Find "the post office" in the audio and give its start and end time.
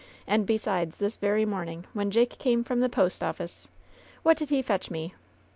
2.79-3.67